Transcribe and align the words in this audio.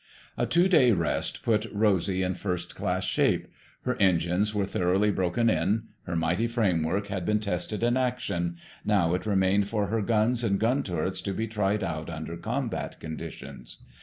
A 0.35 0.47
two 0.47 0.67
day 0.67 0.91
rest 0.93 1.43
put 1.43 1.67
Rosy 1.71 2.23
in 2.23 2.33
first 2.33 2.75
class 2.75 3.03
shape. 3.03 3.45
Her 3.83 3.95
engines 3.97 4.51
were 4.51 4.65
thoroughly 4.65 5.11
broken 5.11 5.47
in. 5.47 5.83
Her 6.07 6.15
mighty 6.15 6.47
framework 6.47 7.05
had 7.05 7.23
been 7.23 7.39
tested 7.39 7.83
in 7.83 7.95
action. 7.95 8.57
Now 8.83 9.13
it 9.13 9.27
remained 9.27 9.67
for 9.67 9.89
her 9.89 10.01
guns 10.01 10.43
and 10.43 10.59
gun 10.59 10.81
turrets 10.81 11.21
to 11.21 11.33
be 11.35 11.45
tried 11.47 11.83
out 11.83 12.09
under 12.09 12.35
combat 12.35 12.99
conditions. 12.99 13.77